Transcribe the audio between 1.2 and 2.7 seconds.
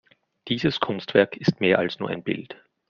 ist mehr als nur ein Bild.